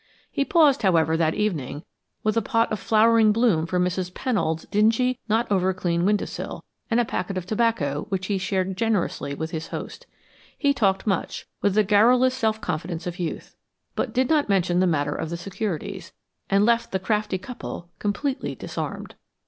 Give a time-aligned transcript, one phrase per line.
[0.31, 1.83] He paused, however, that evening,
[2.23, 4.11] with a pot of flowering bloom for Mrs.
[4.13, 8.75] Pennold's dingy, not over clean window sill, and a packet of tobacco which he shared
[8.75, 10.07] generously with his host.
[10.57, 13.55] He talked much, with the garrulous self confidence of youth,
[13.95, 16.13] but did not mention the matter of the securities,
[16.49, 19.13] and left the crafty couple completely disarmed.